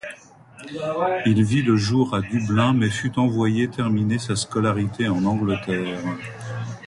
Il 1.27 1.43
vit 1.43 1.61
le 1.61 1.75
jour 1.75 2.15
à 2.15 2.21
Dublin 2.21 2.73
mais 2.73 2.89
fut 2.89 3.19
envoyé 3.19 3.69
terminer 3.69 4.17
sa 4.17 4.35
scolarité 4.35 5.07
en 5.07 5.23
Angleterre. 5.25 5.99